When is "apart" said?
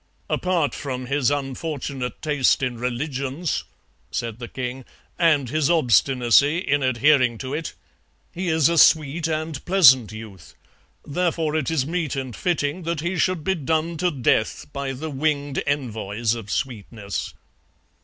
0.31-0.73